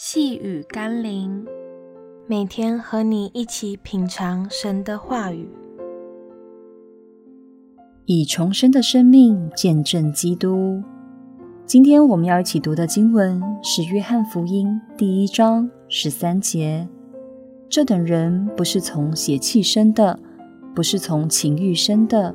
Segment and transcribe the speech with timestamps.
[0.00, 1.44] 细雨甘霖，
[2.28, 5.50] 每天和你一起品尝神的话语，
[8.04, 10.80] 以重生的生命见证基督。
[11.66, 16.88] 今天我们要一起读的经文是《约翰福音》第一章十三节
[17.68, 20.16] ：“这等人不是从血气生的，
[20.76, 22.32] 不是从情欲生的，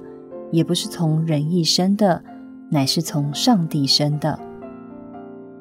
[0.52, 2.22] 也不是从人意生的，
[2.70, 4.38] 乃是从上帝生的。”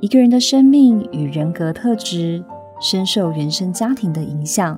[0.03, 2.43] 一个人的生命与人格特质
[2.81, 4.77] 深受原生家庭的影响，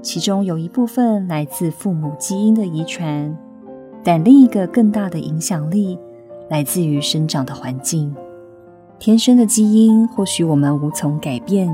[0.00, 3.36] 其中有一部分来自父母基因的遗传，
[4.02, 5.98] 但另一个更大的影响力
[6.48, 8.16] 来自于生长的环境。
[8.98, 11.68] 天生的基因或许我们无从改变，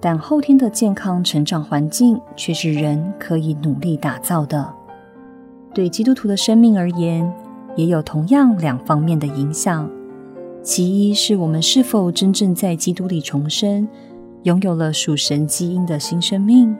[0.00, 4.72] 但后天的健康成长环境却是人可以努力打造的。
[5.74, 7.30] 对基督徒的生命而言，
[7.76, 9.86] 也有同样两方面的影响。
[10.66, 13.86] 其一是我们是否真正在基督里重生，
[14.42, 16.74] 拥有了属神基因的新生命；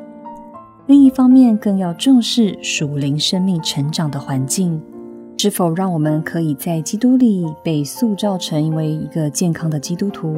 [0.88, 4.82] 另一方面，更要重视属灵生命成长的环境，
[5.38, 10.34] 是否让我们可以在基督里被塑造成为一个健康的基督徒。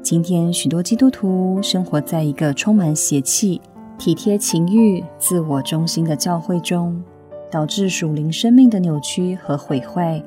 [0.00, 3.60] 今天，许多基督徒生活在一个充满邪气、
[3.98, 7.02] 体贴情欲、自我中心的教会中，
[7.50, 10.22] 导致属灵生命的扭曲和毁坏。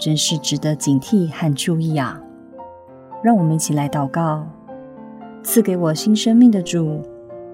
[0.00, 2.18] 真是值得警惕和注意啊！
[3.22, 4.46] 让我们一起来祷告：
[5.42, 7.02] 赐给我新生命的主，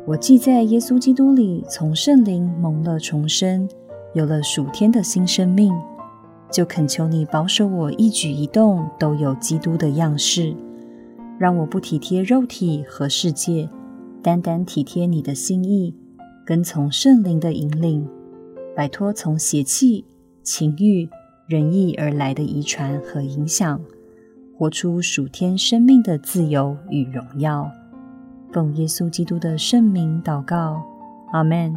[0.06, 3.68] 我既在耶稣基督里从圣灵蒙了重生，
[4.14, 5.74] 有了属天的新生命，
[6.48, 10.54] 就恳求你保守我一举一动都有基督的样式，
[11.40, 13.68] 让我不体贴肉体和世界，
[14.22, 15.92] 单单体贴你的心意，
[16.46, 18.08] 跟从圣灵的引领，
[18.76, 20.04] 摆脱从邪气、
[20.44, 21.08] 情欲。
[21.46, 23.80] 人意而来的遗传和影响，
[24.56, 27.70] 活出属天生命的自由与荣耀。
[28.52, 30.82] 奉耶稣基督的圣名祷告，
[31.32, 31.74] 阿门。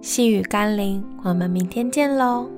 [0.00, 2.48] 细雨甘霖，我们明天见喽。